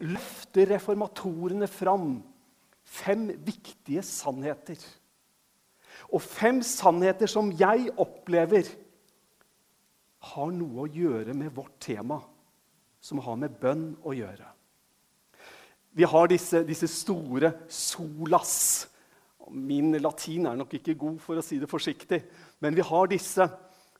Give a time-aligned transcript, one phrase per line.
[0.00, 2.20] løfter reformatorene fram
[2.90, 4.78] fem viktige sannheter.
[6.10, 8.68] Og fem sannheter som jeg opplever
[10.30, 12.20] har noe å gjøre med vårt tema,
[13.00, 14.48] som har med bønn å gjøre.
[15.96, 18.52] Vi har disse, disse store solas.
[19.50, 22.20] Min latin er nok ikke god, for å si det forsiktig,
[22.62, 23.48] men vi har disse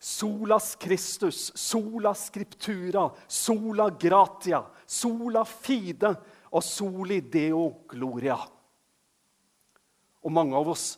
[0.00, 6.14] solas Christus, sola scriptura, sola gratia, sola fide
[6.50, 8.38] og soli deo gloria.
[10.20, 10.94] Og mange av oss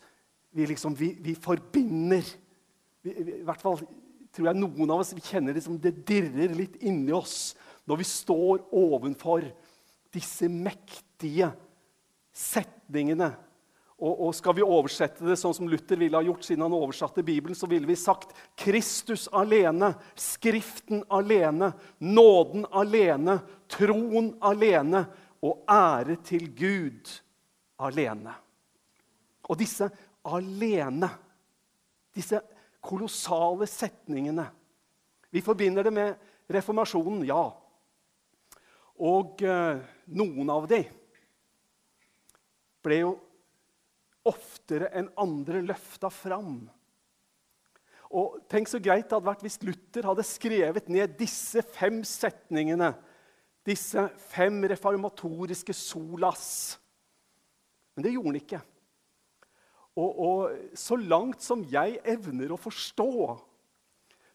[0.52, 2.24] vi, liksom, vi, vi forbinder
[3.02, 3.78] vi, I hvert fall
[4.32, 7.52] tror jeg noen av oss vi kjenner liksom, det dirrer litt inni oss
[7.88, 9.44] når vi står ovenfor
[10.12, 11.50] disse mektige
[12.32, 13.32] setningene.
[14.02, 17.22] Og, og, skal vi oversette det sånn som Luther ville ha gjort siden han oversatte
[17.22, 21.68] Bibelen, så ville vi sagt Kristus alene, Skriften alene,
[22.02, 23.38] nåden alene,
[23.70, 25.04] troen alene
[25.46, 27.14] og ære til Gud
[27.78, 28.34] alene.
[29.46, 29.86] Og disse
[30.26, 31.12] alene,
[32.14, 32.42] disse
[32.82, 34.48] kolossale setningene
[35.32, 37.46] Vi forbinder det med reformasjonen, ja.
[39.00, 39.78] Og eh,
[40.12, 40.82] noen av de
[42.84, 43.14] ble jo
[44.28, 46.64] oftere enn andre løfta fram.
[48.12, 52.92] Og Tenk så greit det hadde vært hvis Luther hadde skrevet ned disse fem setningene.
[53.64, 56.44] Disse fem reformatoriske solas.
[57.94, 58.60] Men det gjorde han ikke.
[59.92, 63.12] Og, og så langt som jeg evner å forstå,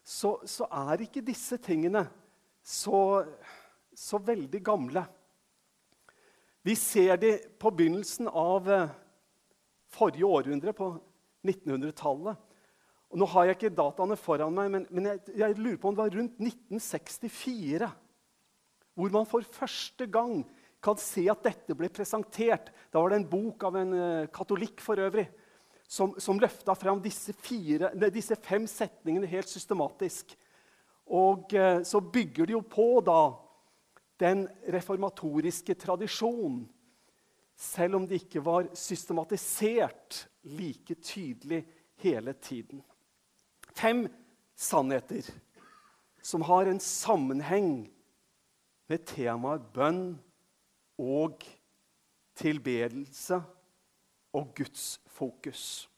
[0.06, 2.06] så, så er ikke disse tingene
[2.62, 3.00] så
[3.98, 5.02] så veldig gamle.
[6.62, 8.90] Vi ser de på begynnelsen av eh,
[9.94, 10.90] forrige århundre, på
[11.46, 12.44] 1900-tallet.
[13.16, 16.04] Nå har jeg ikke dataene foran meg, men, men jeg, jeg, lurer på om det
[16.04, 17.88] var rundt 1964
[18.98, 20.40] hvor man for første gang
[20.82, 22.72] kan se at dette ble presentert.
[22.90, 25.28] Da var det en bok av en uh, katolikk for øvrig
[25.88, 30.34] som, som løfta fram disse, fire, disse, fem setningene helt systematisk.
[31.06, 33.20] Og uh, så bygger de jo på da
[34.18, 36.64] den reformatoriske tradisjon,
[37.58, 41.64] selv om det ikke var systematisert like tydelig
[41.98, 42.82] hele tiden.
[43.74, 44.06] Fem
[44.54, 45.26] sannheter
[46.22, 47.88] som har en sammenheng
[48.88, 50.18] med temaet bønn
[50.98, 51.42] og
[52.38, 53.40] tilbedelse
[54.38, 55.88] og Guds fokus.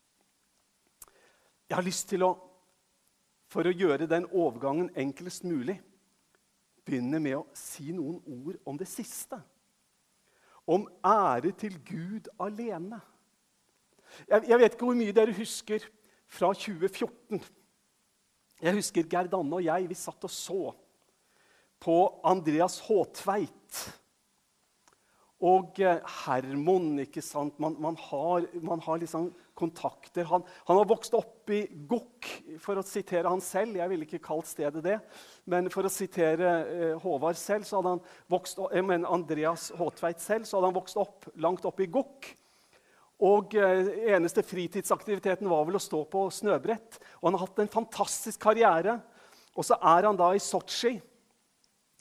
[1.68, 2.32] Jeg har lyst til å,
[3.50, 5.76] for å gjøre den overgangen enklest mulig,
[6.84, 9.38] begynne med å si noen ord om det siste.
[10.70, 13.00] Om ære til Gud alene.
[14.28, 15.86] Jeg, jeg vet ikke hvor mye dere husker
[16.30, 17.42] fra 2014.
[18.60, 20.60] Jeg husker Gerd Anne og jeg vi satt og så
[21.80, 21.96] på
[22.28, 23.80] Andreas Håtveit
[25.40, 26.98] og eh, Hermon.
[27.00, 27.56] ikke sant?
[27.62, 29.30] Man, man har, man har liksom
[29.60, 30.26] kontakter.
[30.30, 32.26] Han, han, har vokst opp i Gokk,
[32.62, 33.76] for å sitere han selv.
[33.78, 34.96] Jeg ville ikke kalt stedet det.
[35.50, 40.22] Men for å sitere eh, Håvard selv, så hadde han vokst jeg mener Andreas Håtveit
[40.24, 42.32] selv, så hadde han vokst opp langt oppe i Gokk.
[43.20, 46.98] Og eh, eneste fritidsaktiviteten var vel å stå på snøbrett.
[47.20, 48.96] Og han har hatt en fantastisk karriere.
[49.58, 50.94] Og så er han da i Sotsji,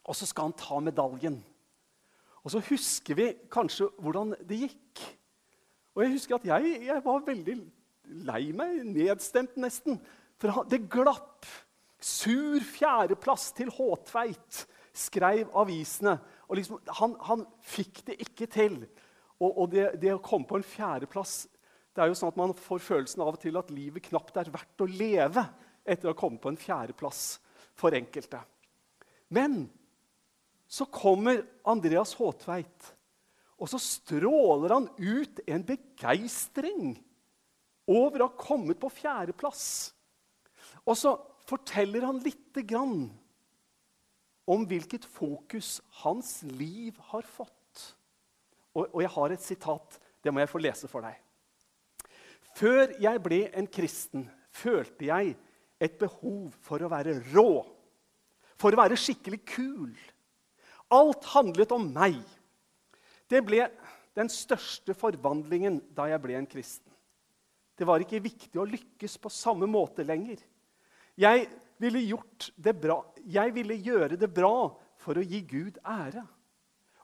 [0.05, 1.39] og så skal han ta medaljen.
[2.39, 5.01] Og så husker vi kanskje hvordan det gikk.
[5.95, 7.55] Og jeg husker at jeg, jeg var veldig
[8.29, 9.99] lei meg, nedstemt nesten.
[10.39, 11.47] For det glapp.
[11.99, 14.61] Sur fjerdeplass til Håtveit,
[14.95, 16.15] skrev avisene.
[16.47, 18.77] Og liksom, han, han, fikk det ikke til.
[19.39, 21.41] Og, og det, det, å komme på en fjerdeplass
[21.95, 24.51] Det er jo sånn at man får følelsen av og til at livet knapt er
[24.51, 25.43] verdt å leve
[25.83, 27.23] etter å ha kommet på en fjerdeplass
[27.79, 28.39] for enkelte.
[29.35, 29.65] Men
[30.69, 32.91] så kommer Andreas Håtveit
[33.59, 36.93] og så stråler han ut en begeistring
[37.89, 39.63] over å ha kommet på fjerdeplass.
[40.87, 41.15] Og så
[41.49, 43.09] forteller han lite grann
[44.49, 47.83] om hvilket fokus hans liv har fått.
[48.73, 49.99] Og, og jeg har et sitat.
[50.23, 51.17] Det må jeg få lese for deg.
[52.57, 55.35] Før jeg ble en kristen, følte jeg
[55.79, 57.61] et behov for å være rå.
[58.59, 59.93] For å være skikkelig kul.
[60.91, 62.17] Alt handlet om meg.
[63.29, 63.67] Det ble
[64.17, 66.89] den største forvandlingen da jeg ble en kristen.
[67.77, 70.41] Det var ikke viktig å lykkes på samme måte lenger.
[71.19, 71.45] Jeg
[71.79, 76.25] ville, jeg ville gjøre det bra for å gi Gud ære.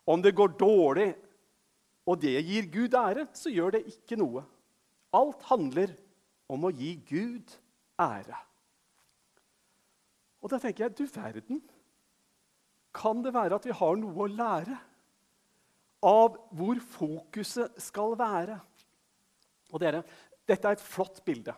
[0.06, 1.14] Om det går dårlig
[2.06, 4.44] og det gir Gud ære, så gjør det ikke noe.
[5.16, 5.96] Alt handler
[6.52, 7.56] om å gi Gud
[8.02, 8.38] ære.
[10.44, 11.64] Og da tenker jeg, du verden.
[12.96, 14.78] Kan det være at vi har noe å lære
[16.04, 18.58] av hvor fokuset skal være.
[19.74, 20.04] Og dere,
[20.48, 21.56] dette er et flott bilde.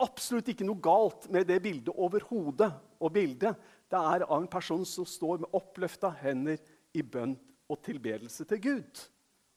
[0.00, 2.70] Absolutt ikke noe galt med det bildet overhodet.
[3.00, 3.56] Og bildet
[3.90, 6.60] det er av en person som står med oppløfta hender
[6.96, 7.34] i bønn
[7.70, 9.02] og tilbedelse til Gud.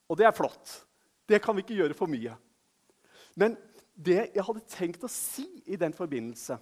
[0.10, 0.82] Og det er flott.
[1.30, 2.36] Det kan vi ikke gjøre for mye.
[3.40, 3.56] Men
[3.94, 6.58] det jeg hadde tenkt å si i den forbindelse,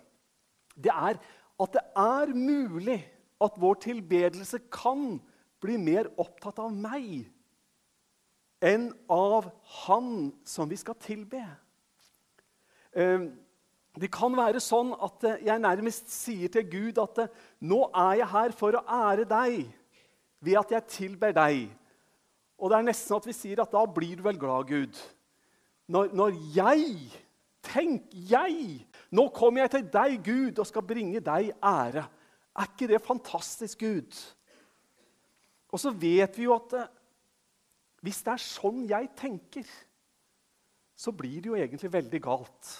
[0.75, 1.19] det er
[1.61, 2.99] at det er mulig
[3.41, 5.17] at vår tilbedelse kan
[5.61, 7.23] bli mer opptatt av meg
[8.61, 9.47] enn av
[9.81, 11.41] Han som vi skal tilbe.
[12.93, 13.31] Ehm,
[13.97, 17.25] det kan være sånn at jeg nærmest sier til Gud at
[17.59, 19.65] nå er jeg her for å ære deg
[20.41, 21.65] ved at jeg tilber deg.
[22.61, 25.01] Og det er nesten at vi sier at da blir du vel glad, Gud.
[25.91, 26.87] Når, når jeg
[27.61, 28.81] Tenk, jeg!
[29.13, 32.07] Nå kommer jeg til deg, Gud, og skal bringe deg ære.
[32.57, 34.17] Er ikke det fantastisk, Gud?
[35.71, 36.91] Og så vet vi jo at eh,
[38.03, 39.67] hvis det er sånn jeg tenker,
[40.97, 42.71] så blir det jo egentlig veldig galt.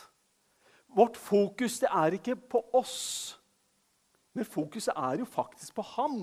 [0.92, 3.38] Vårt fokus det er ikke på oss,
[4.36, 6.20] men fokuset er jo faktisk på Han,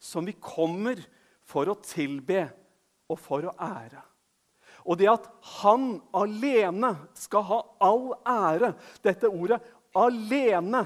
[0.00, 1.00] som vi kommer
[1.44, 2.46] for å tilbe
[3.08, 4.02] og for å ære.
[4.84, 5.28] Og det at
[5.62, 9.62] han alene skal ha all ære Dette ordet
[9.94, 10.84] 'alene'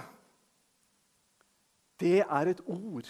[1.99, 3.09] det er et ord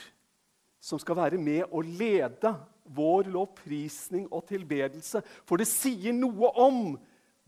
[0.89, 2.55] som skal være med og lede
[2.89, 5.21] vår lovprisning og tilbedelse.
[5.45, 6.97] For det sier noe om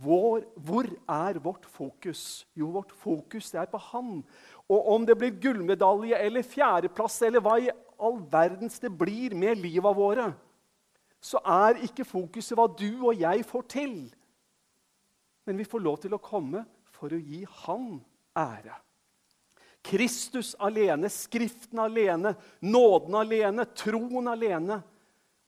[0.01, 2.45] vår, hvor er vårt fokus.
[2.57, 4.21] Jo, vårt fokus er på Han.
[4.69, 9.61] Og om det blir gullmedalje eller fjerdeplass eller hva i all verdens det blir med
[9.61, 10.31] livet våre,
[11.21, 13.97] så er ikke fokuset hva du og jeg får til.
[15.45, 17.99] Men vi får lov til å komme for å gi Han
[18.37, 18.77] ære.
[19.83, 24.81] Kristus alene, Skriften alene, nåden alene, troen alene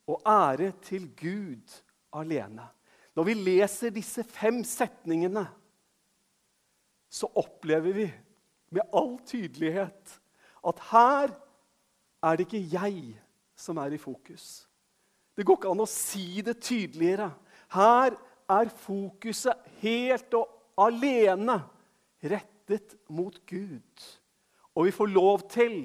[0.09, 1.75] og ære til Gud
[2.13, 2.65] alene.
[3.17, 5.45] Når vi leser disse fem setningene,
[7.13, 8.07] så opplever vi
[8.73, 10.19] med all tydelighet
[10.65, 11.35] at her
[12.23, 13.03] er det ikke jeg
[13.59, 14.65] som er i fokus.
[15.37, 17.31] Det går ikke an å si det tydeligere.
[17.73, 18.17] Her
[18.53, 20.49] er fokuset helt og
[20.81, 21.59] alene
[22.23, 24.09] rettet mot Gud.
[24.75, 25.77] Og vi får lov til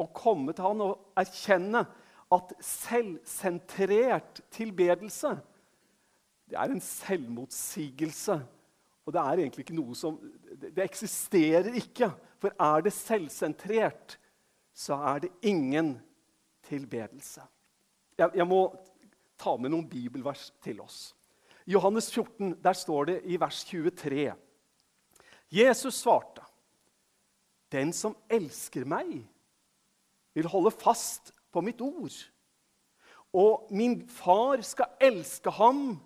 [0.00, 1.84] å komme til han og erkjenne
[2.32, 5.36] at selvsentrert tilbedelse
[6.52, 8.34] det er en selvmotsigelse.
[9.06, 10.18] Og det er egentlig ikke noe som
[10.52, 12.10] Det eksisterer ikke.
[12.38, 14.18] For er det selvsentrert,
[14.74, 15.94] så er det ingen
[16.68, 17.40] tilbedelse.
[18.18, 18.68] Jeg, jeg, må
[19.38, 21.14] ta med noen bibelvers til oss.
[21.64, 24.34] I Johannes 14 der står det i vers 23
[25.52, 26.44] Jesus svarte,
[27.72, 29.22] 'Den som elsker meg,
[30.34, 32.28] vil holde fast på mitt ord.'
[33.32, 36.00] 'Og min far skal elske ham,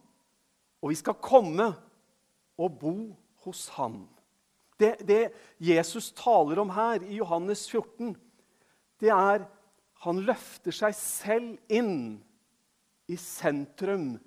[0.82, 1.74] og vi skal komme
[2.58, 4.08] og bo hos ham.'
[4.78, 8.16] Det, det Jesus taler om her i Johannes 14,
[9.00, 9.46] det er
[10.04, 12.18] han løfter seg selv inn
[13.08, 14.18] i sentrum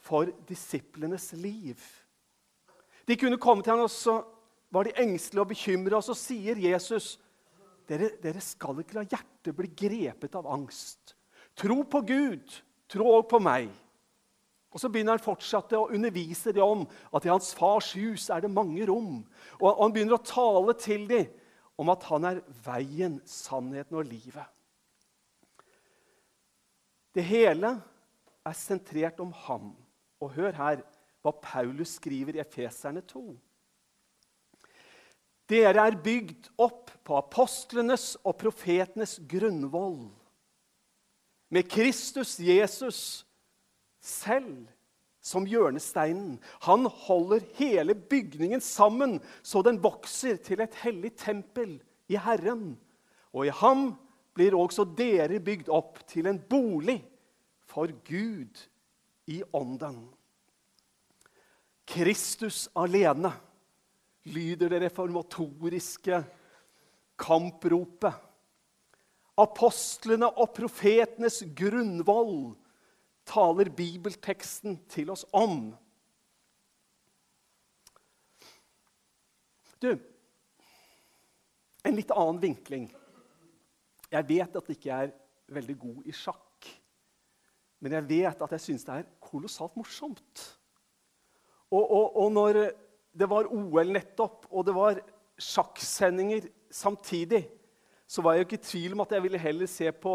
[0.00, 1.76] for disiplenes liv.
[3.08, 4.20] De kunne komme til ham, og så
[4.70, 5.98] var de engstelige og bekymra.
[5.98, 7.14] Og så sier Jesus,
[7.88, 11.16] dere, dere skal ikke la hjertet bli grepet av angst.
[11.58, 13.70] Tro på Gud, tro òg på meg.
[14.70, 16.84] Og Så begynner han fortsatt å undervise dem om
[17.16, 19.24] at i hans fars hus er det mange rom.
[19.58, 21.26] Og Han begynner å tale til dem
[21.80, 24.44] om at han er veien, sannheten og livet.
[27.16, 27.72] Det hele
[28.46, 29.72] er sentrert om ham.
[30.20, 30.82] Og hør her
[31.24, 33.24] hva Paulus skriver i Efeserne 2.
[35.50, 40.04] Dere er bygd opp på apostlenes og profetenes grunnvoll.
[41.50, 43.24] Med Kristus Jesus
[44.00, 44.68] selv
[45.20, 46.38] som hjørnesteinen.
[46.64, 51.76] Han holder hele bygningen sammen så den vokser til et hellig tempel
[52.08, 52.78] i Herren.
[53.34, 53.92] Og i ham
[54.34, 57.00] blir også dere bygd opp til en bolig
[57.68, 58.64] for Gud
[59.30, 60.08] i ånden.
[61.90, 63.32] Kristus alene
[64.28, 66.22] lyder det reformatoriske
[67.20, 68.26] kampropet.
[69.40, 72.52] Apostlene og profetenes grunnvoll
[73.28, 75.70] taler bibelteksten til oss om.
[79.80, 79.94] Du,
[81.88, 82.90] en litt annen vinkling.
[84.10, 85.12] Jeg vet at jeg ikke er
[85.54, 86.68] veldig god i sjakk.
[87.80, 90.42] Men jeg vet at jeg syns det er kolossalt morsomt.
[91.70, 92.58] Og, og, og, når
[93.12, 95.00] det var OL nettopp, og det var
[95.40, 97.44] sjakksendinger samtidig,
[98.10, 100.14] så var jeg jo ikke i tvil om at jeg ville heller se på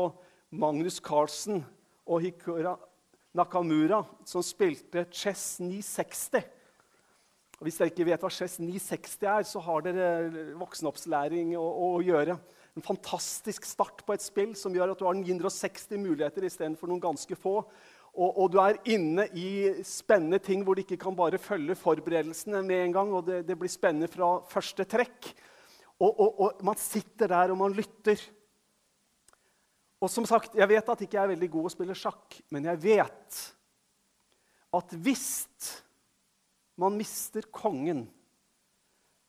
[0.56, 1.64] Magnus Carlsen
[2.06, 2.76] og Hikura
[3.36, 6.44] Nakamura, som spilte Chess 960.
[7.56, 11.90] Og hvis dere ikke vet hva Chess 960 er, så har dere voksenopplæring å, å,
[12.04, 12.38] gjøre.
[12.76, 17.04] En fantastisk start på et spill som gjør at du har 960 muligheter istedenfor noen
[17.04, 17.62] ganske få.
[18.16, 19.50] Og, og, du er inne i
[19.84, 23.12] spennende ting hvor du ikke kan bare følge forberedelsene med en gang.
[23.12, 25.34] og Det, det blir spennende fra første trekk.
[26.00, 28.22] Og, og, og, man sitter der og man lytter.
[30.00, 32.68] Og som sagt, Jeg vet at jeg ikke er veldig god å spille sjakk, men
[32.72, 33.42] jeg vet
[34.76, 35.30] at hvis
[36.80, 38.04] man mister kongen,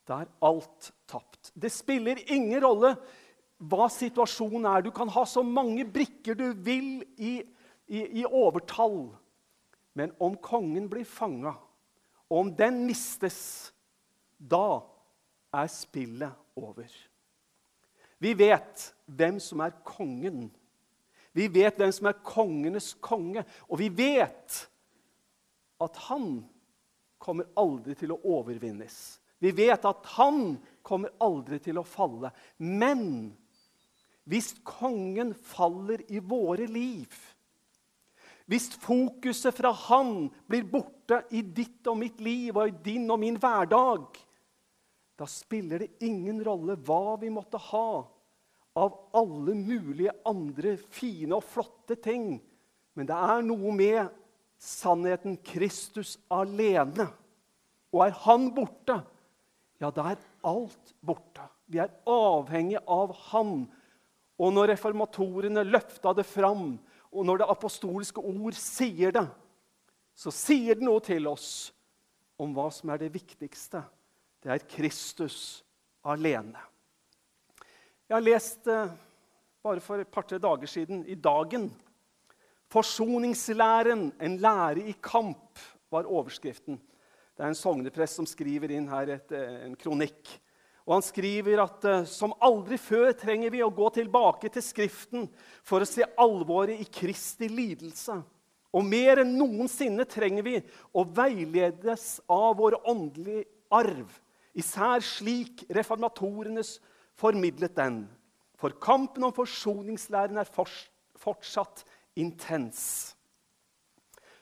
[0.07, 1.51] da er alt tapt.
[1.55, 2.95] Det spiller ingen rolle
[3.57, 4.85] hva situasjonen er.
[4.87, 7.39] Du kan ha så mange brikker du vil i
[7.87, 9.09] i, i overtall.
[9.97, 11.55] Men om kongen blir fanga,
[12.29, 13.73] og om den mistes,
[14.37, 14.83] da
[15.55, 16.91] er spillet over.
[18.19, 20.51] Vi vet hvem som er kongen.
[21.37, 24.59] Vi vet hvem som er kongenes konge, og vi vet
[25.85, 26.41] at han
[27.21, 29.19] kommer aldri til å overvinnes.
[29.39, 32.31] Vi vet at han kommer aldri til å falle.
[32.57, 33.35] Men
[34.25, 37.13] hvis kongen faller i våre liv,
[38.47, 43.19] hvis fokuset fra Han blir borte i ditt og mitt liv og i din og
[43.23, 44.07] min hverdag,
[45.17, 47.89] da spiller det ingen rolle hva vi måtte ha
[48.77, 52.37] av alle mulige andre fine og flotte ting.
[52.95, 54.13] Men det er noe med
[54.61, 57.09] sannheten Kristus alene.
[57.97, 59.01] Og er Han borte,
[59.81, 61.49] ja, da er alt borte.
[61.67, 63.65] Vi er avhengig av Han.
[64.37, 66.77] Og når reformatorene løfta det fram
[67.17, 69.25] og når det apostoliske ord sier det,
[70.17, 71.49] så sier det noe til oss
[72.41, 73.81] om hva som er det viktigste.
[74.45, 75.65] Det er Kristus
[76.05, 76.61] alene.
[78.07, 78.93] Jeg har lest eh,
[79.65, 81.71] bare for et par-tre dager siden, i Dagen
[82.71, 85.59] Forsoningslæren, en lære i kamp,
[85.91, 86.81] var overskriften.
[87.37, 90.33] Det er en sogneprest som skriver inn her et, eh, en kronikk.
[90.87, 95.27] Og han skriver at uh, som aldri før trenger vi å gå tilbake til Skriften
[95.67, 98.21] for å se alvoret i Kristi lidelse.
[98.77, 100.61] Og mer enn noensinne trenger vi
[100.95, 104.07] å veiledes av vår åndelige arv,
[104.55, 106.77] især slik reformatorenes
[107.19, 108.05] formidlet den.
[108.57, 110.53] For kampen om forsoningslæren er
[111.19, 111.83] fortsatt
[112.17, 113.17] intens.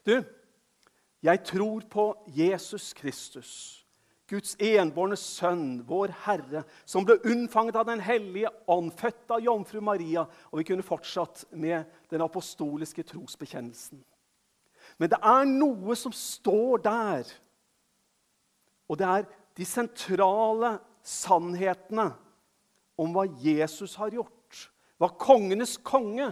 [0.05, 0.19] Du,
[1.25, 3.84] jeg tror på Jesus Kristus
[4.35, 9.79] Guds enbårne sønn, vår Herre, som ble unnfanget av Den hellige ånd, født av jomfru
[9.85, 10.25] Maria.
[10.51, 14.03] Og vi kunne fortsatt med den apostoliske trosbekjennelsen.
[14.99, 17.31] Men det er noe som står der,
[18.91, 20.75] og det er de sentrale
[21.05, 22.11] sannhetene
[23.01, 24.65] om hva Jesus har gjort,
[24.99, 26.29] hva kongenes konge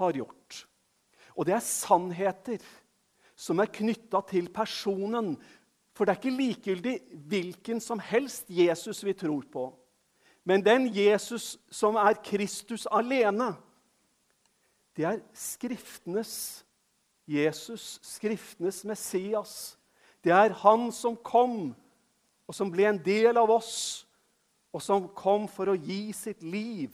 [0.00, 0.64] har gjort.
[1.34, 2.64] Og det er sannheter
[3.34, 5.34] som er knytta til personen
[5.94, 6.94] for det er ikke likegyldig
[7.30, 9.68] hvilken som helst Jesus vi tror på.
[10.44, 13.54] Men den Jesus som er Kristus alene,
[14.96, 16.64] det er Skriftenes
[17.26, 19.78] Jesus, Skriftenes Messias.
[20.24, 21.72] Det er han som kom,
[22.44, 24.04] og som ble en del av oss,
[24.74, 26.92] og som kom for å gi sitt liv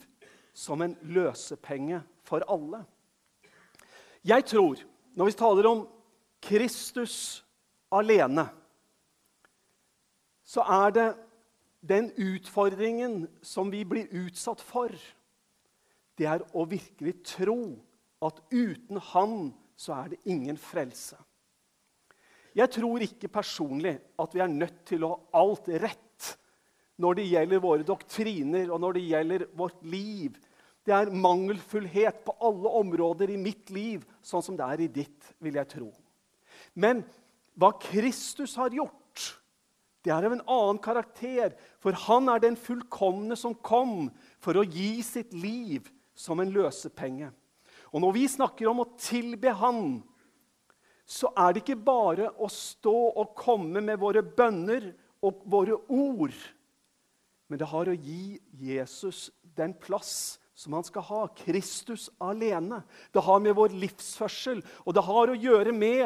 [0.53, 2.83] som en løsepenge for alle.
[4.23, 4.79] Jeg tror,
[5.17, 5.85] når vi taler om
[6.41, 7.41] Kristus
[7.91, 8.45] alene
[10.51, 11.07] så er det
[11.81, 14.91] den utfordringen som vi blir utsatt for,
[16.19, 17.61] det er å virkelig tro
[18.21, 19.35] at uten Han
[19.79, 21.17] så er det ingen frelse.
[22.53, 26.27] Jeg tror ikke personlig at vi er nødt til å ha alt rett
[27.01, 30.35] når det gjelder våre doktriner og når det gjelder vårt liv.
[30.85, 35.31] Det er mangelfullhet på alle områder i mitt liv, sånn som det er i ditt,
[35.41, 35.89] vil jeg tro.
[36.75, 37.01] Men
[37.57, 39.00] hva Kristus har gjort
[40.01, 44.09] det er av en annen karakter, for han er den fullkomne som kom
[44.41, 47.29] for å gi sitt liv som en løsepenge.
[47.91, 49.99] Og når vi snakker om å tilbe Han,
[51.05, 56.35] så er det ikke bare å stå og komme med våre bønner og våre ord,
[57.51, 61.21] men det har å gi Jesus den plass som han skal ha.
[61.35, 62.79] Kristus alene.
[63.11, 66.05] Det har med vår livsførsel og det har å gjøre med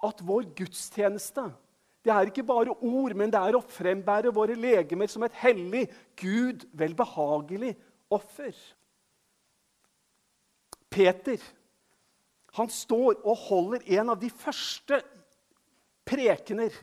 [0.00, 1.50] at vår gudstjeneste
[2.04, 5.84] det er ikke bare ord, men det er å frembære våre legemer som et hellig,
[6.16, 7.74] Gud velbehagelig
[8.10, 8.54] offer.
[10.90, 11.42] Peter
[12.56, 14.98] han står og holder en av de første
[16.08, 16.74] prekener.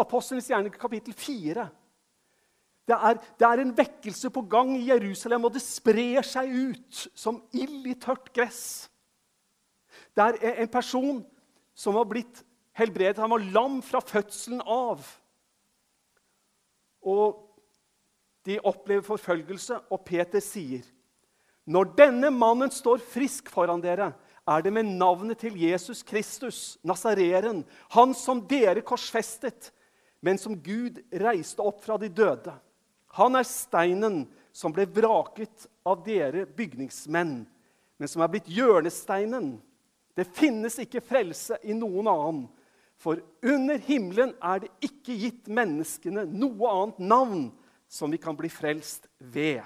[0.00, 1.66] Apostlenes gjerne kapittel 4.
[2.88, 7.02] Det er, det er, en vekkelse på gang i Jerusalem, og det sprer seg ut
[7.14, 8.88] som ild i tørt gress.
[10.16, 11.20] Det er en person
[11.76, 12.40] som har blitt
[12.80, 13.20] helbredet.
[13.22, 15.04] Han var lam fra fødselen av.
[17.04, 17.46] Og
[18.48, 20.86] de opplever forfølgelse, og Peter sier
[21.70, 24.10] når denne mannen står frisk foran dere,
[24.48, 27.62] er det med navnet til Jesus Kristus, Nazareren,
[27.94, 29.68] han som dere korsfestet,
[30.24, 32.56] men som Gud reiste opp fra de døde.
[33.14, 37.44] Han er steinen som ble vraket av dere bygningsmenn,
[38.00, 39.52] men som er blitt hjørnesteinen.
[40.16, 42.42] Det finnes ikke frelse i noen annen,
[43.00, 47.44] for under himmelen er det ikke gitt menneskene noe annet navn
[47.90, 49.64] som vi kan bli frelst ved.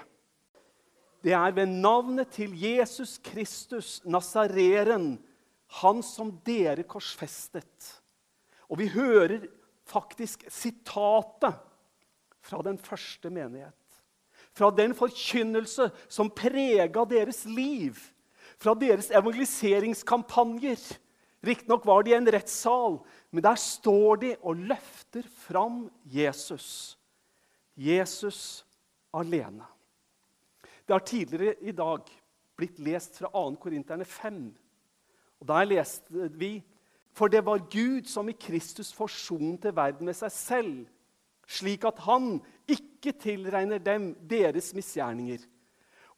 [1.25, 5.17] Det er ved navnet til Jesus Kristus, Nazareren,
[5.81, 7.91] han som dere korsfestet.
[8.69, 9.47] Og vi hører
[9.85, 11.57] faktisk sitatet
[12.45, 13.73] fra den første menighet.
[14.55, 17.97] Fra den forkynnelse som prega deres liv.
[18.61, 20.79] Fra deres evangeliseringskampanjer.
[21.45, 22.99] Riktignok var de i en rettssal,
[23.31, 26.97] men der står de og løfter fram Jesus.
[27.75, 28.65] Jesus
[29.13, 29.65] alene.
[30.85, 32.07] Det har tidligere i dag
[32.57, 33.55] blitt lest fra 2.
[33.61, 34.45] Korinterne 5.
[35.41, 36.63] Og Der leste vi
[37.15, 40.73] For det var Gud som i Kristus forsonte verden med seg selv,
[41.47, 45.45] slik at han ikke tilregner dem deres misgjerninger.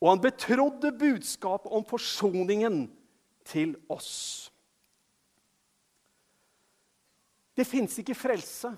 [0.01, 2.88] Og han betrodde budskapet om forsoningen
[3.46, 4.50] til oss.
[7.58, 8.70] Det fins ikke frelse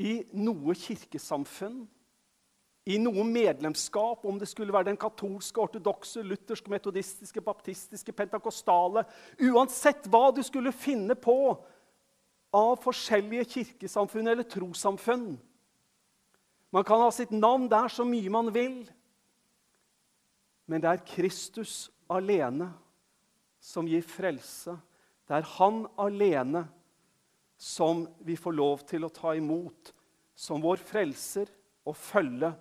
[0.00, 1.82] i noe kirkesamfunn,
[2.90, 9.04] i noe medlemskap, om det skulle være den katolske, ortodokse, lutherske, metodistiske, baptistiske, pentakostale
[9.50, 11.36] Uansett hva du skulle finne på
[12.56, 15.36] av forskjellige kirkesamfunn eller trossamfunn.
[16.72, 18.82] Man kan ha sitt navn der så mye man vil,
[20.70, 22.70] men det er Kristus alene
[23.60, 24.76] som gir frelse.
[25.26, 26.79] Det er Han alene som
[28.24, 29.92] vi får lov til å ta imot
[30.34, 31.50] som vår frelser
[31.84, 32.54] og følge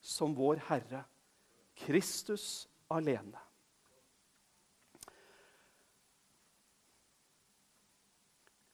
[0.00, 1.02] som vår Herre.
[1.76, 3.42] Kristus alene.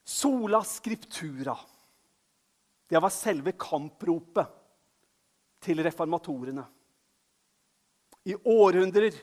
[0.04, 1.56] Sola scriptura.
[2.86, 4.58] Det var selve kampropet
[5.62, 6.64] til reformatorene.
[8.28, 9.16] I århundrer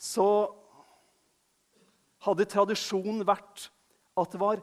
[0.00, 0.26] så
[2.24, 3.68] hadde tradisjonen vært
[4.18, 4.62] at det var,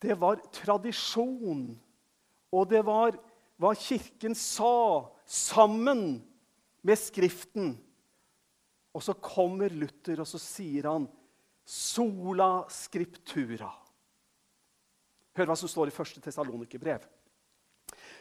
[0.00, 1.64] det var tradisjon,
[2.50, 3.16] og det var
[3.60, 6.20] hva Kirken sa, sammen
[6.82, 7.74] med Skriften.
[8.96, 11.06] Og så kommer Luther, og så sier han
[11.68, 13.68] sola scriptura.
[15.36, 16.18] Hør hva som står i 1.
[16.24, 17.04] Tessalonikerbrev.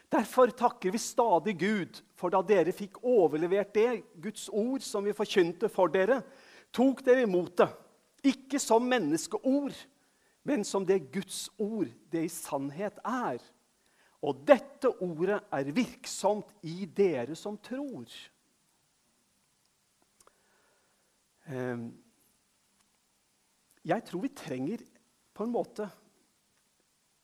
[0.09, 3.89] Derfor takker vi stadig Gud, for da dere fikk overlevert det,
[4.21, 6.21] Guds ord, som vi forkynte for dere,
[6.73, 7.69] tok dere imot det,
[8.29, 9.75] ikke som menneskeord,
[10.49, 13.37] men som det Guds ord det i sannhet er.
[14.25, 18.09] Og dette ordet er virksomt i dere som tror.
[21.53, 21.85] Ehm,
[23.85, 24.83] jeg tror vi trenger
[25.37, 25.85] på en måte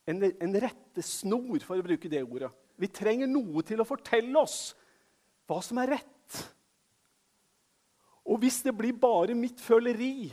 [0.05, 2.53] en, en rettesnor, for å bruke det ordet.
[2.77, 4.75] Vi trenger noe til å fortelle oss
[5.49, 6.41] hva som er rett.
[8.25, 10.29] Og hvis det blir bare mitt føleri,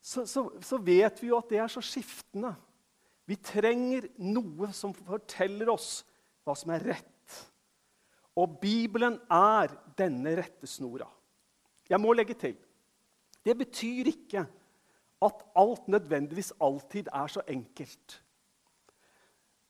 [0.00, 2.54] så, så, så vet vi jo at det er så skiftende.
[3.28, 6.00] Vi trenger noe som forteller oss
[6.44, 7.36] hva som er rett.
[8.40, 11.06] Og Bibelen er denne rettesnora.
[11.90, 12.56] Jeg må legge til
[13.40, 14.42] det betyr ikke
[15.24, 18.16] at alt nødvendigvis alltid er så enkelt.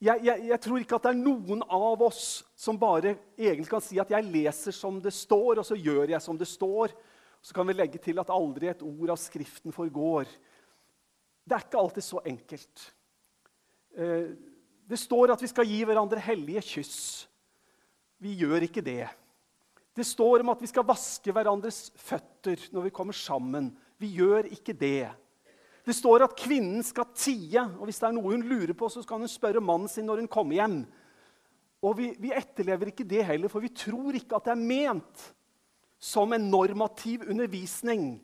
[0.00, 3.82] Jeg, jeg, jeg, tror ikke at det er noen av oss som bare egentlig kan
[3.84, 6.94] si at 'jeg leser som det står', og så gjør jeg som det står.
[7.40, 10.29] Så kan vi legge til at aldri et ord av Skriften forgår.
[11.44, 12.85] Det er ikke alltid så enkelt.
[13.96, 14.29] Eh,
[14.90, 17.00] det står at vi skal gi hverandre hellige kyss.
[18.20, 19.09] Vi gjør ikke det.
[19.96, 23.72] Det står om at vi skal vaske hverandres føtter når vi kommer sammen.
[24.00, 25.09] Vi gjør ikke det.
[25.87, 29.03] Det står at kvinnen skal tie, og hvis det er noe hun lurer på, så
[29.03, 30.81] skal hun spørre mannen sin når hun kommer hjem.
[31.81, 35.24] Og vi, vi etterlever ikke det heller, for vi tror ikke at det er ment
[36.00, 38.18] som en normativ undervisning.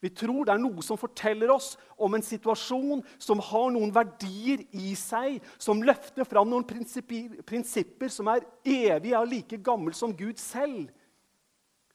[0.00, 4.62] Vi tror det er noe som forteller oss om en situasjon som har noen verdier
[4.72, 10.40] i seg, som løfter fram noen prinsipper som er evige og like gamle som Gud
[10.40, 10.88] selv.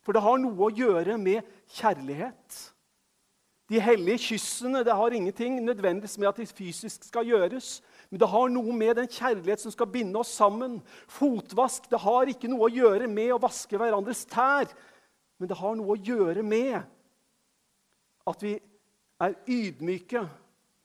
[0.06, 1.42] For det har noe å gjøre med
[1.80, 2.62] kjærlighet.
[3.66, 7.80] De hellige kyssene det har ingenting nødvendigvis med at de fysisk skal gjøres.
[8.12, 10.78] Men det har noe med den kjærlighet som skal binde oss sammen.
[11.10, 14.70] Fotvask det har ikke noe å gjøre med å vaske hverandres tær,
[15.38, 16.78] men det har noe å gjøre med
[18.26, 18.56] at vi
[19.22, 20.24] er ydmyke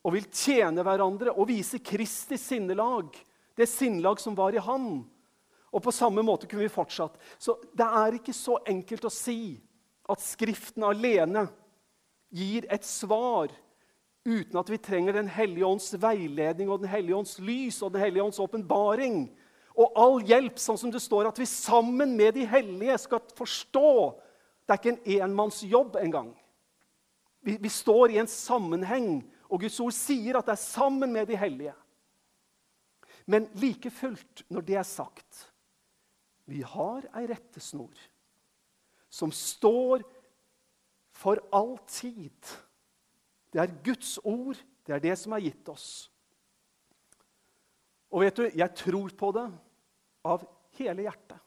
[0.01, 3.15] og vil tjene hverandre og vise Kristi sinnelag,
[3.57, 5.03] det sinnelag som var i Han.
[5.71, 7.19] Og på samme måte kunne vi fortsatt.
[7.39, 9.61] Så det er ikke så enkelt å si
[10.11, 11.47] at Skriften alene
[12.35, 13.53] gir et svar
[14.27, 18.03] uten at vi trenger Den hellige ånds veiledning og Den hellige ånds lys og Den
[18.03, 19.29] hellige ånds åpenbaring.
[19.79, 23.93] Og all hjelp, sånn som det står at vi sammen med de hellige skal forstå.
[24.71, 26.29] Det er ikke en enmannsjobb engang.
[27.43, 31.27] Vi, vi står i en sammenheng, og Guds ord sier at det er sammen med
[31.27, 31.73] de hellige.
[33.27, 35.47] Men like fullt, når det er sagt
[36.47, 37.99] Vi har ei rettesnor
[39.11, 40.05] som står
[41.19, 42.55] for all tid.
[43.51, 44.59] Det er Guds ord.
[44.87, 45.89] Det er det som er gitt oss.
[48.11, 49.47] Og vet du, jeg tror på det
[50.27, 50.47] av
[50.79, 51.39] hele hjertet.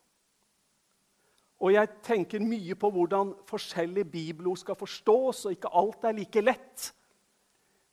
[1.63, 6.43] Og jeg tenker mye på hvordan forskjellige bibelord skal forstås, og ikke alt er like
[6.43, 6.89] lett.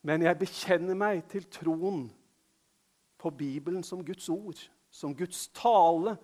[0.03, 2.09] Men jeg bekjenner meg til troen
[3.21, 4.59] på Bibelen som Guds ord,
[4.91, 6.17] som Guds tale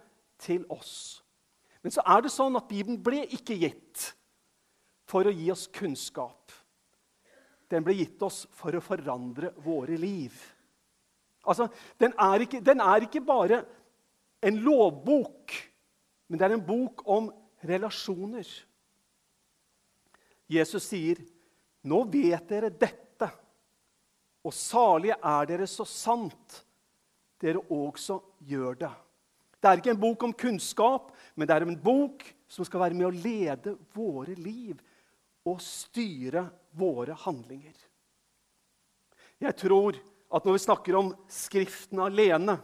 [0.42, 1.22] til oss.
[1.84, 4.08] Men så er det sånn at Bibelen ble ikke gitt
[5.06, 6.50] for å gi oss kunnskap.
[7.70, 10.34] Den ble gitt oss for å forandre våre liv.
[11.46, 11.68] Altså,
[12.02, 13.60] den er ikke, den er ikke bare
[14.42, 15.54] en lovbok
[16.26, 17.30] men det er en bok om
[17.66, 18.46] relasjoner.
[20.46, 21.18] Jesus sier,
[21.86, 23.28] 'Nå vet dere dette,
[24.42, 26.64] og salige er dere så sant
[27.40, 28.96] dere også gjør det.'
[29.60, 32.94] Det er ikke en bok om kunnskap, men det er en bok som skal være
[32.94, 34.78] med å lede våre liv
[35.46, 36.44] og styre
[36.76, 37.74] våre handlinger.
[39.40, 39.96] Jeg tror
[40.32, 42.58] at når vi snakker om Skriften alene,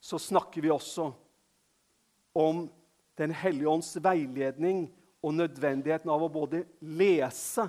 [0.00, 1.14] så snakker vi også om
[2.36, 2.66] om
[3.16, 4.82] Den hellige ånds veiledning
[5.24, 7.64] og nødvendigheten av å både lese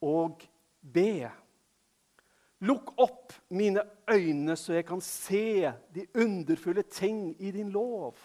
[0.00, 0.46] og
[0.80, 1.28] be.
[2.64, 8.16] Lukk opp mine øyne, så jeg kan se de underfulle ting i din lov.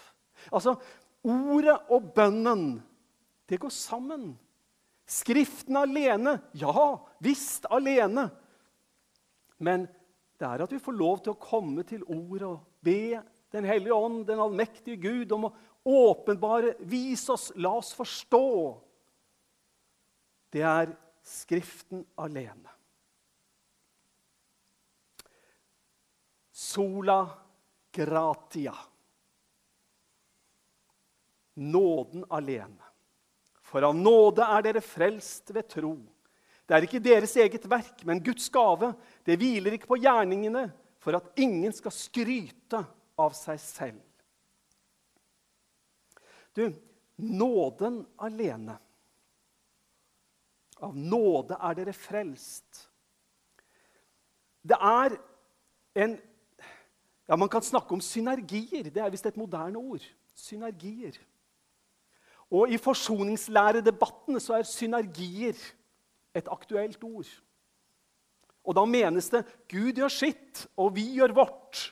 [0.56, 0.78] Altså,
[1.24, 2.80] Ordet og bønnen,
[3.50, 4.32] det går sammen.
[5.10, 8.30] Skriften alene, ja visst alene.
[9.60, 9.88] Men
[10.40, 13.20] det er at vi får lov til å komme til ordet og be
[13.52, 15.54] den hellige ånd, den allmektige Gud, om å
[15.90, 18.48] åpenbare, vise oss, la oss forstå.
[20.54, 20.96] Det er
[21.30, 22.72] Skriften alene.
[26.52, 27.30] Sola
[27.92, 28.74] gratia.
[31.54, 32.88] Nåden alene.
[33.62, 35.94] For av nåde er dere frelst ved tro.
[36.66, 38.94] Det er ikke deres eget verk, men Guds gave.
[39.26, 40.66] Det hviler ikke på gjerningene,
[40.98, 42.82] for at ingen skal skryte
[43.20, 44.02] av seg selv.
[46.56, 46.72] Du,
[47.20, 48.78] nåden alene.
[50.80, 52.86] Av nåde er dere frelst.
[54.64, 55.20] Det er
[56.00, 56.20] en
[57.30, 58.88] Ja, man kan snakke om synergier.
[58.90, 60.02] Det er visst et moderne ord.
[60.34, 61.14] Synergier.
[62.50, 65.54] Og i forsoningslæredebattene så er synergier
[66.34, 67.30] et aktuelt ord.
[68.66, 71.84] Og da menes det Gud gjør sitt, og vi gjør vårt.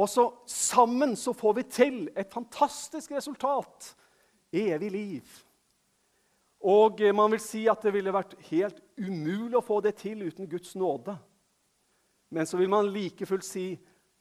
[0.00, 3.92] Og så sammen så får vi til et fantastisk resultat.
[4.52, 5.38] Evig liv.
[6.64, 10.48] Og man vil si at det ville vært helt umulig å få det til uten
[10.48, 11.14] Guds nåde.
[12.32, 13.68] Men så vil man like fullt si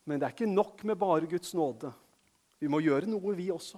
[0.10, 1.92] men det er ikke nok med bare Guds nåde.
[2.58, 3.78] Vi må gjøre noe, vi også.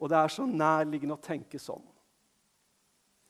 [0.00, 1.82] Og det er så nærliggende å tenke sånn.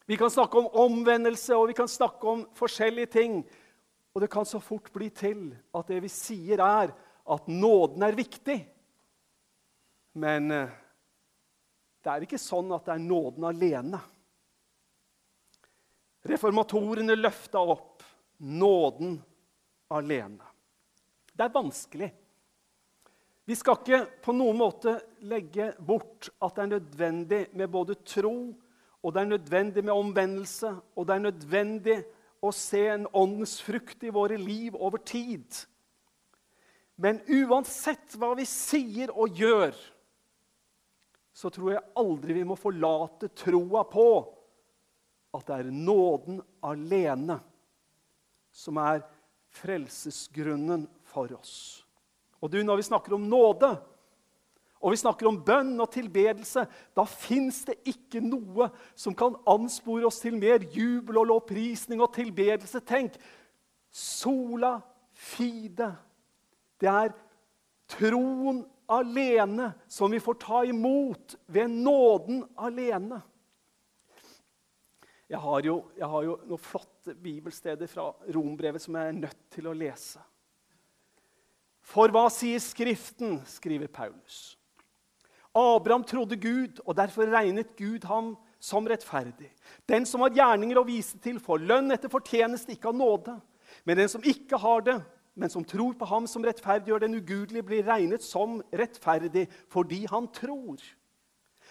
[0.07, 3.41] Vi kan snakke om omvendelse og vi kan snakke om forskjellige ting.
[4.15, 6.93] Og det kan så fort bli til at det vi sier, er
[7.31, 8.59] at nåden er viktig.
[10.19, 10.73] Men eh,
[12.03, 14.01] det er ikke sånn at det er nåden alene.
[16.27, 18.03] Reformatorene løfta opp
[18.41, 19.15] nåden
[19.95, 20.49] alene.
[21.33, 22.11] Det er vanskelig.
[23.49, 28.35] Vi skal ikke på noen måte legge bort at det er nødvendig med både tro,
[29.01, 31.97] og det er nødvendig med omvendelse, og det er nødvendig
[32.41, 35.45] å se en åndens frukt i våre liv over tid.
[37.01, 39.75] Men uansett hva vi sier og gjør,
[41.33, 44.09] så tror jeg aldri vi må forlate troa på
[45.37, 47.39] at det er nåden alene
[48.53, 49.05] som er
[49.61, 51.85] frelsesgrunnen for oss.
[52.41, 53.77] Og du, Når vi snakker om nåde,
[54.81, 56.65] og vi snakker om bønn og tilbedelse,
[56.97, 62.15] da fins det ikke noe som kan anspore oss til mer jubel og lovprisning og
[62.17, 62.81] tilbedelse.
[62.89, 63.19] Tenk
[63.93, 64.79] sola
[65.13, 65.91] fide.
[66.81, 67.13] Det er
[67.93, 73.21] troen alene som vi får ta imot ved nåden alene.
[75.31, 79.45] Jeg har, jo, jeg har jo noen flotte bibelsteder fra Rombrevet som jeg er nødt
[79.55, 80.25] til å lese.
[81.87, 84.57] For hva sier Skriften, skriver Paulus.
[85.57, 89.51] Abraham trodde Gud, og derfor regnet Gud ham som rettferdig.
[89.89, 93.35] Den som har gjerninger å vise til, får lønn etter fortjeneste, ikke av nåde.
[93.85, 95.01] Men den som ikke har det,
[95.35, 100.29] men som tror på ham som rettferdiggjør den ugudelige, blir regnet som rettferdig fordi han
[100.35, 100.83] tror.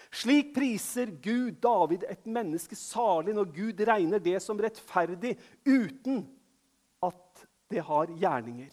[0.10, 5.36] Slik priser Gud David et menneske salig når Gud regner det som rettferdig
[5.68, 6.24] uten
[7.06, 8.72] at det har gjerninger.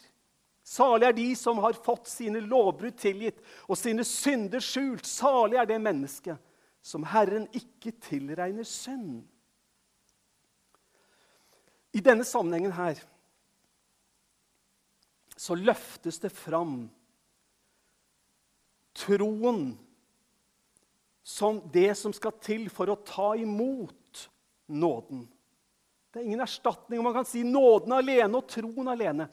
[0.67, 5.07] Salig er de som har fått sine lovbrudd tilgitt og sine synder skjult.
[5.07, 6.43] Salig er det mennesket
[6.83, 9.23] som Herren ikke tilregner synd.
[11.95, 12.99] I denne sammenhengen her
[15.37, 16.89] så løftes det fram
[18.97, 19.77] troen
[21.27, 24.27] som det som skal til for å ta imot
[24.67, 25.27] nåden.
[26.11, 27.03] Det er ingen erstatning.
[27.05, 29.27] Man kan si nåden alene og troen alene.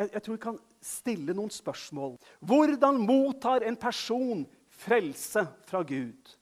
[0.00, 2.14] Jeg, jeg tror vi kan stille noen spørsmål.
[2.40, 4.46] Hvordan mottar en person
[4.80, 6.36] frelse fra Gud?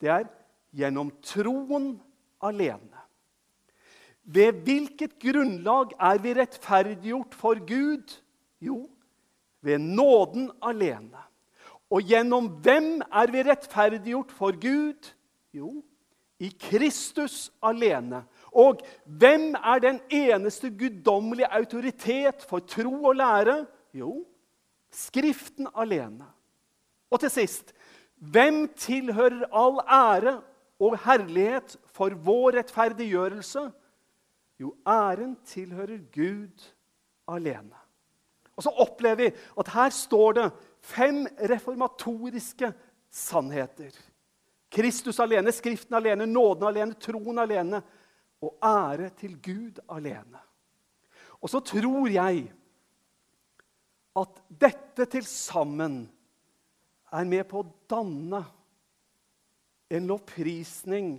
[0.00, 0.24] Det er
[0.72, 1.98] gjennom troen
[2.40, 3.04] alene.
[4.28, 8.16] Ved hvilket grunnlag er vi rettferdiggjort for Gud?
[8.60, 8.86] Jo,
[9.64, 11.24] ved nåden alene.
[11.92, 15.12] Og gjennom hvem er vi rettferdiggjort for Gud?
[15.56, 15.78] Jo,
[16.40, 18.22] i Kristus alene.
[18.52, 23.66] Og hvem er den eneste guddommelige autoritet for tro og lære?
[23.94, 24.24] Jo,
[24.90, 26.24] Skriften alene.
[27.10, 27.74] Og til sist
[28.18, 30.40] hvem tilhører all ære
[30.80, 33.68] og herlighet for vår rettferdiggjørelse?
[34.60, 36.64] Jo, æren tilhører Gud
[37.28, 37.76] alene.
[38.56, 42.72] Og så opplever vi at her står det Fem reformatoriske
[43.10, 43.90] sannheter.
[44.70, 47.82] Kristus alene, Skriften alene, nåden alene, troen alene
[48.42, 50.40] og ære til Gud alene.
[51.42, 52.46] Og så tror jeg
[54.18, 56.00] at dette til sammen
[57.12, 58.42] er med på å danne
[59.88, 61.16] en lovprisning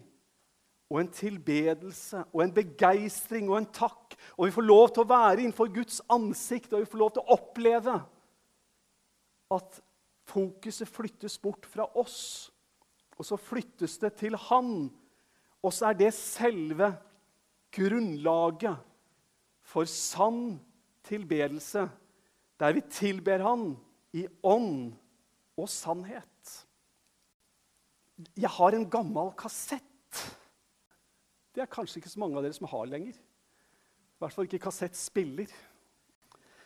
[0.89, 4.15] og en tilbedelse og en begeistring og en takk.
[4.37, 7.23] Og vi får lov til å være innenfor Guds ansikt, og vi får lov til
[7.23, 7.97] å oppleve
[9.55, 9.81] at
[10.29, 12.49] fokuset flyttes bort fra oss,
[13.17, 14.89] og så flyttes det til Han.
[15.59, 16.93] Og så er det selve
[17.75, 18.77] grunnlaget
[19.61, 20.59] for sann
[21.05, 21.85] tilbedelse,
[22.59, 23.77] der vi tilber Han
[24.13, 24.93] i ånd
[25.57, 26.25] og sannhet.
[28.35, 29.85] Jeg har en gammel kassett.
[31.55, 33.15] Det er kanskje ikke så mange av dere som har lenger.
[33.15, 35.47] I hvert fall ikke kassettspiller.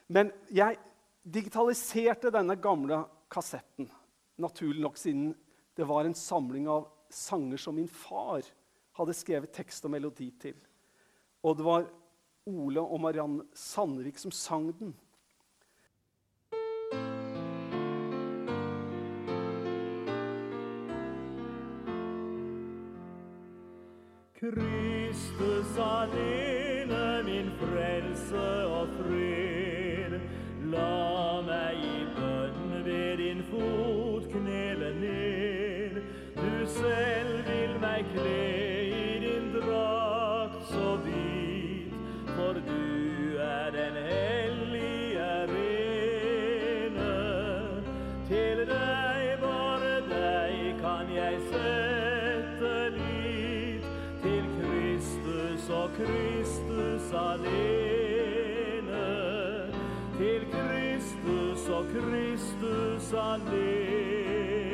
[0.09, 0.79] Men jeg
[1.23, 3.87] digitaliserte denne gamle kassetten.
[4.41, 5.31] Naturlig nok siden
[5.77, 8.45] det var en samling av sanger som min far
[8.97, 10.57] hadde skrevet tekst og melodi til.
[11.43, 11.85] Og det var
[12.45, 14.95] Ole og Mariann Sandvik som sang den.
[24.39, 30.19] Kristus alene, min frelse og fred.
[30.73, 35.99] La meg i bønn ved din fot knele ned.
[36.35, 37.12] Du selv
[63.15, 64.73] Alene.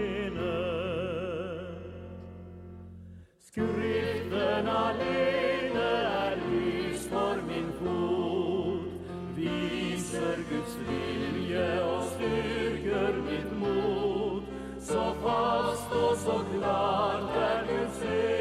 [3.48, 5.90] Skriften alene
[6.22, 14.44] er lys for min fot, viser Guds vilje og styrker mitt mot.
[14.80, 18.39] Så fast og så klart er Guds evige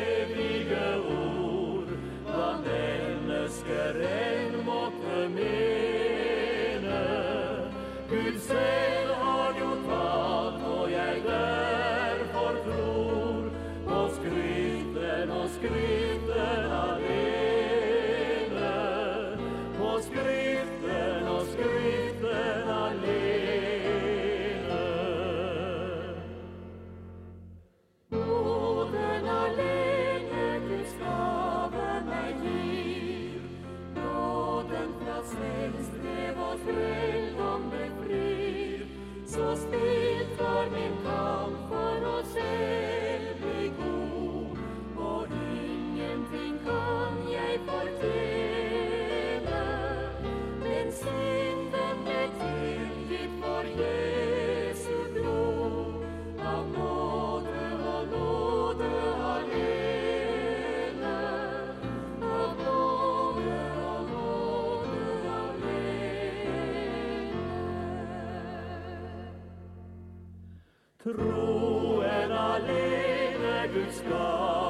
[71.00, 74.67] Troen alene Guds gave